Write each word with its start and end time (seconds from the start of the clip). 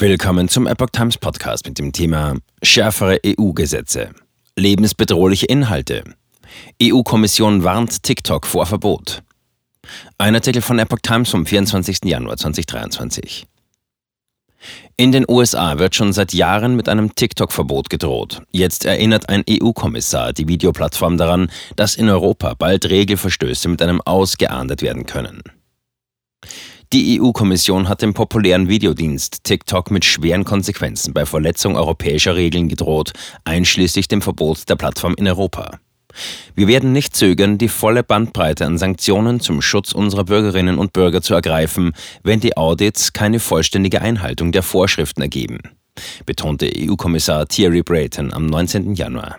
Willkommen 0.00 0.48
zum 0.48 0.66
Epoch 0.66 0.88
Times 0.94 1.18
Podcast 1.18 1.66
mit 1.66 1.78
dem 1.78 1.92
Thema 1.92 2.34
schärfere 2.62 3.20
EU-Gesetze. 3.22 4.14
Lebensbedrohliche 4.56 5.44
Inhalte. 5.44 6.04
EU-Kommission 6.82 7.64
warnt 7.64 8.02
TikTok 8.02 8.46
vor 8.46 8.64
Verbot. 8.64 9.22
Ein 10.16 10.34
Artikel 10.34 10.62
von 10.62 10.78
Epoch 10.78 11.00
Times 11.02 11.28
vom 11.28 11.44
24. 11.44 11.98
Januar 12.04 12.38
2023. 12.38 13.46
In 14.96 15.12
den 15.12 15.26
USA 15.28 15.78
wird 15.78 15.94
schon 15.94 16.14
seit 16.14 16.32
Jahren 16.32 16.76
mit 16.76 16.88
einem 16.88 17.14
TikTok-Verbot 17.14 17.90
gedroht. 17.90 18.40
Jetzt 18.52 18.86
erinnert 18.86 19.28
ein 19.28 19.44
EU-Kommissar 19.50 20.32
die 20.32 20.48
Videoplattform 20.48 21.18
daran, 21.18 21.50
dass 21.76 21.96
in 21.96 22.08
Europa 22.08 22.54
bald 22.54 22.88
Regelverstöße 22.88 23.68
mit 23.68 23.82
einem 23.82 24.00
Aus 24.00 24.38
geahndet 24.38 24.80
werden 24.80 25.04
können. 25.04 25.42
Die 26.92 27.20
EU-Kommission 27.20 27.88
hat 27.88 28.02
dem 28.02 28.14
populären 28.14 28.68
Videodienst 28.68 29.44
TikTok 29.44 29.92
mit 29.92 30.04
schweren 30.04 30.42
Konsequenzen 30.42 31.14
bei 31.14 31.24
Verletzung 31.24 31.76
europäischer 31.76 32.34
Regeln 32.34 32.68
gedroht, 32.68 33.12
einschließlich 33.44 34.08
dem 34.08 34.20
Verbot 34.20 34.68
der 34.68 34.74
Plattform 34.74 35.14
in 35.14 35.28
Europa. 35.28 35.78
Wir 36.56 36.66
werden 36.66 36.92
nicht 36.92 37.14
zögern, 37.14 37.58
die 37.58 37.68
volle 37.68 38.02
Bandbreite 38.02 38.66
an 38.66 38.76
Sanktionen 38.76 39.38
zum 39.38 39.62
Schutz 39.62 39.92
unserer 39.92 40.24
Bürgerinnen 40.24 40.78
und 40.78 40.92
Bürger 40.92 41.22
zu 41.22 41.32
ergreifen, 41.32 41.92
wenn 42.24 42.40
die 42.40 42.56
Audits 42.56 43.12
keine 43.12 43.38
vollständige 43.38 44.02
Einhaltung 44.02 44.50
der 44.50 44.64
Vorschriften 44.64 45.22
ergeben, 45.22 45.60
betonte 46.26 46.72
EU-Kommissar 46.76 47.46
Thierry 47.46 47.84
Brayton 47.84 48.32
am 48.32 48.46
19. 48.46 48.94
Januar. 48.94 49.38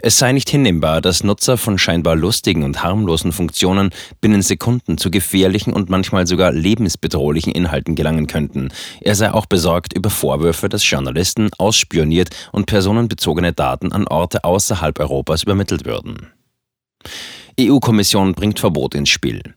Es 0.00 0.18
sei 0.18 0.32
nicht 0.32 0.50
hinnehmbar, 0.50 1.00
dass 1.00 1.22
Nutzer 1.22 1.56
von 1.56 1.78
scheinbar 1.78 2.16
lustigen 2.16 2.64
und 2.64 2.82
harmlosen 2.82 3.32
Funktionen 3.32 3.90
binnen 4.20 4.42
Sekunden 4.42 4.98
zu 4.98 5.10
gefährlichen 5.10 5.72
und 5.72 5.90
manchmal 5.90 6.26
sogar 6.26 6.52
lebensbedrohlichen 6.52 7.52
Inhalten 7.52 7.94
gelangen 7.94 8.26
könnten. 8.26 8.70
Er 9.00 9.14
sei 9.14 9.32
auch 9.32 9.46
besorgt 9.46 9.92
über 9.92 10.10
Vorwürfe, 10.10 10.68
dass 10.68 10.88
Journalisten 10.88 11.50
ausspioniert 11.58 12.30
und 12.50 12.66
personenbezogene 12.66 13.52
Daten 13.52 13.92
an 13.92 14.08
Orte 14.08 14.44
außerhalb 14.44 14.98
Europas 14.98 15.44
übermittelt 15.44 15.84
würden. 15.84 16.32
EU-Kommission 17.60 18.34
bringt 18.34 18.58
Verbot 18.58 18.94
ins 18.94 19.10
Spiel. 19.10 19.54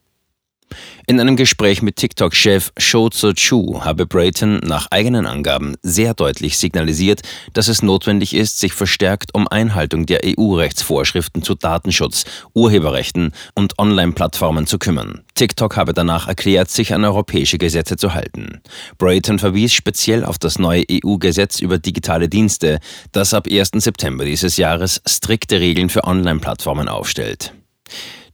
In 1.07 1.19
einem 1.19 1.35
Gespräch 1.35 1.81
mit 1.81 1.97
TikTok-Chef 1.97 2.71
Shou 2.77 3.09
Tzu 3.09 3.33
Chu 3.33 3.81
habe 3.83 4.07
Brayton 4.07 4.57
nach 4.63 4.87
eigenen 4.89 5.27
Angaben 5.27 5.75
sehr 5.83 6.15
deutlich 6.15 6.57
signalisiert, 6.57 7.21
dass 7.53 7.67
es 7.67 7.83
notwendig 7.83 8.33
ist, 8.33 8.59
sich 8.59 8.73
verstärkt 8.73 9.33
um 9.33 9.47
Einhaltung 9.47 10.07
der 10.07 10.21
EU-Rechtsvorschriften 10.25 11.43
zu 11.43 11.53
Datenschutz, 11.53 12.25
Urheberrechten 12.53 13.33
und 13.53 13.77
Online-Plattformen 13.77 14.65
zu 14.65 14.79
kümmern. 14.79 15.23
TikTok 15.35 15.77
habe 15.77 15.93
danach 15.93 16.27
erklärt, 16.27 16.69
sich 16.71 16.93
an 16.93 17.05
europäische 17.05 17.59
Gesetze 17.59 17.97
zu 17.97 18.13
halten. 18.13 18.61
Brayton 18.97 19.37
verwies 19.37 19.73
speziell 19.73 20.25
auf 20.25 20.39
das 20.39 20.57
neue 20.57 20.85
EU-Gesetz 20.91 21.59
über 21.59 21.77
digitale 21.77 22.29
Dienste, 22.29 22.79
das 23.11 23.33
ab 23.33 23.47
1. 23.49 23.71
September 23.75 24.25
dieses 24.25 24.57
Jahres 24.57 25.01
strikte 25.05 25.59
Regeln 25.59 25.89
für 25.89 26.03
Online-Plattformen 26.03 26.87
aufstellt. 26.87 27.53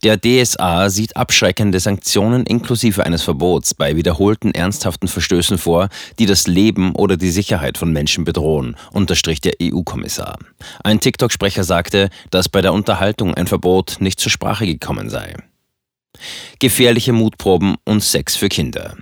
Der 0.04 0.20
DSA 0.20 0.90
sieht 0.90 1.16
abschreckende 1.16 1.80
Sanktionen 1.80 2.48
inklusive 2.48 3.06
eines 3.06 3.22
Verbots 3.22 3.76
bei 3.76 3.96
wiederholten 3.96 4.52
ernsthaften 4.52 5.08
Verstößen 5.08 5.60
vor, 5.60 5.90
die 6.18 6.26
das 6.26 6.48
Leben 6.48 6.96
oder 6.96 7.18
die 7.18 7.30
Sicherheit 7.30 7.78
von 7.78 7.94
Menschen 7.94 8.24
bedrohen, 8.24 8.76
unterstrich 8.92 9.42
der 9.42 9.54
EU-Kommissar. 9.62 10.40
Ein 10.84 11.00
TikTok-Sprecher 11.00 11.64
sagte, 11.64 12.10
dass 12.32 12.50
bei 12.50 12.62
der 12.62 12.74
Unterhaltung 12.74 13.36
ein 13.36 13.46
Verbot 13.46 13.98
nicht 14.00 14.20
zur 14.20 14.32
Sprache 14.32 14.66
gekommen 14.66 15.12
sei. 15.12 15.36
Gefährliche 16.58 17.14
Mutproben 17.14 17.76
und 17.86 18.04
Sex 18.04 18.36
für 18.36 18.50
Kinder. 18.50 18.98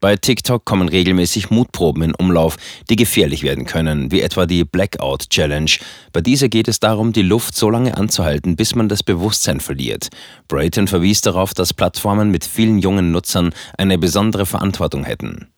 Bei 0.00 0.16
TikTok 0.16 0.64
kommen 0.64 0.88
regelmäßig 0.88 1.50
Mutproben 1.50 2.04
in 2.04 2.14
Umlauf, 2.14 2.56
die 2.88 2.94
gefährlich 2.94 3.42
werden 3.42 3.66
können, 3.66 4.12
wie 4.12 4.20
etwa 4.20 4.46
die 4.46 4.64
Blackout 4.64 5.28
Challenge. 5.28 5.70
Bei 6.12 6.20
dieser 6.20 6.48
geht 6.48 6.68
es 6.68 6.78
darum, 6.78 7.12
die 7.12 7.22
Luft 7.22 7.56
so 7.56 7.68
lange 7.68 7.96
anzuhalten, 7.96 8.54
bis 8.54 8.76
man 8.76 8.88
das 8.88 9.02
Bewusstsein 9.02 9.58
verliert. 9.58 10.08
Brayton 10.46 10.86
verwies 10.86 11.20
darauf, 11.20 11.52
dass 11.52 11.74
Plattformen 11.74 12.30
mit 12.30 12.44
vielen 12.44 12.78
jungen 12.78 13.10
Nutzern 13.10 13.52
eine 13.76 13.98
besondere 13.98 14.46
Verantwortung 14.46 15.02
hätten. 15.02 15.48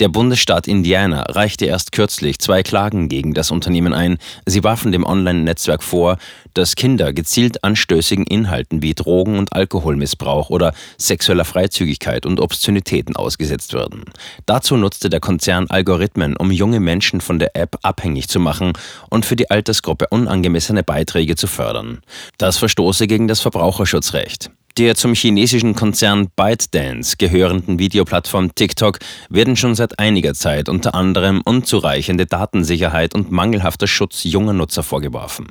Der 0.00 0.08
Bundesstaat 0.08 0.68
Indiana 0.68 1.22
reichte 1.22 1.66
erst 1.66 1.92
kürzlich 1.92 2.38
zwei 2.38 2.62
Klagen 2.62 3.08
gegen 3.08 3.34
das 3.34 3.50
Unternehmen 3.50 3.92
ein. 3.92 4.18
Sie 4.46 4.62
warfen 4.64 4.92
dem 4.92 5.04
Online-Netzwerk 5.04 5.82
vor, 5.82 6.18
dass 6.54 6.76
Kinder 6.76 7.12
gezielt 7.12 7.64
anstößigen 7.64 8.24
Inhalten 8.24 8.82
wie 8.82 8.94
Drogen- 8.94 9.38
und 9.38 9.52
Alkoholmissbrauch 9.52 10.50
oder 10.50 10.74
sexueller 10.96 11.44
Freizügigkeit 11.44 12.26
und 12.26 12.40
Obszönitäten 12.40 13.16
ausgesetzt 13.16 13.72
würden. 13.72 14.04
Dazu 14.46 14.76
nutzte 14.76 15.10
der 15.10 15.20
Konzern 15.20 15.66
Algorithmen, 15.68 16.36
um 16.36 16.50
junge 16.50 16.80
Menschen 16.80 17.20
von 17.20 17.38
der 17.38 17.56
App 17.56 17.78
abhängig 17.82 18.28
zu 18.28 18.40
machen 18.40 18.72
und 19.10 19.26
für 19.26 19.36
die 19.36 19.50
Altersgruppe 19.50 20.06
unangemessene 20.10 20.82
Beiträge 20.82 21.36
zu 21.36 21.46
fördern. 21.46 22.00
Das 22.38 22.58
verstoße 22.58 23.06
gegen 23.06 23.28
das 23.28 23.40
Verbraucherschutzrecht 23.40 24.50
der 24.78 24.94
zum 24.94 25.14
chinesischen 25.14 25.74
Konzern 25.74 26.28
ByteDance 26.36 27.16
gehörenden 27.18 27.80
Videoplattform 27.80 28.54
TikTok 28.54 29.00
werden 29.28 29.56
schon 29.56 29.74
seit 29.74 29.98
einiger 29.98 30.34
Zeit 30.34 30.68
unter 30.68 30.94
anderem 30.94 31.42
unzureichende 31.44 32.26
Datensicherheit 32.26 33.14
und 33.14 33.32
mangelhafter 33.32 33.88
Schutz 33.88 34.22
junger 34.22 34.52
Nutzer 34.52 34.84
vorgeworfen. 34.84 35.48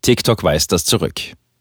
TikTok 0.00 0.42
weist 0.42 0.72
das 0.72 0.86
zurück. 0.86 1.20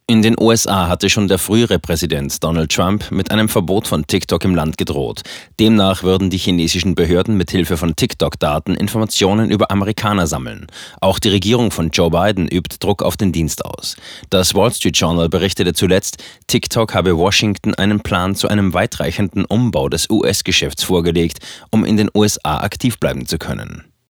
In 0.09 0.23
den 0.23 0.37
USA 0.39 0.87
hatte 0.87 1.07
schon 1.07 1.27
der 1.27 1.37
frühere 1.37 1.77
Präsident 1.77 2.43
Donald 2.43 2.71
Trump 2.71 3.11
mit 3.11 3.29
einem 3.29 3.47
Verbot 3.47 3.87
von 3.87 4.07
TikTok 4.07 4.43
im 4.43 4.55
Land 4.55 4.79
gedroht. 4.79 5.21
Demnach 5.59 6.01
würden 6.01 6.31
die 6.31 6.39
chinesischen 6.39 6.95
Behörden 6.95 7.37
mit 7.37 7.51
Hilfe 7.51 7.77
von 7.77 7.95
TikTok-Daten 7.95 8.73
Informationen 8.73 9.51
über 9.51 9.69
Amerikaner 9.69 10.25
sammeln. 10.25 10.65
Auch 10.99 11.19
die 11.19 11.29
Regierung 11.29 11.69
von 11.69 11.91
Joe 11.91 12.09
Biden 12.09 12.47
übt 12.47 12.77
Druck 12.79 13.03
auf 13.03 13.17
den 13.17 13.31
Dienst 13.31 13.63
aus. 13.63 13.97
Das 14.31 14.55
Wall 14.55 14.73
Street 14.73 14.97
Journal 14.97 15.29
berichtete 15.29 15.73
zuletzt, 15.73 16.17
TikTok 16.47 16.95
habe 16.95 17.15
Washington 17.15 17.75
einen 17.75 17.99
Plan 17.99 18.33
zu 18.33 18.47
einem 18.47 18.73
weitreichenden 18.73 19.45
Umbau 19.45 19.89
des 19.89 20.09
US-Geschäfts 20.09 20.85
vorgelegt, 20.85 21.37
um 21.69 21.85
in 21.85 21.97
den 21.97 22.09
USA 22.15 22.61
aktiv 22.61 22.97
bleiben 22.99 23.27
zu 23.27 23.37
können. 23.37 23.88